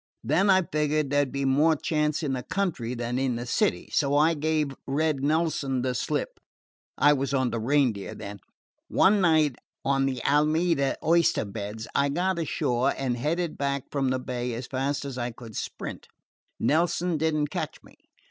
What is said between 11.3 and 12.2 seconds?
beds, I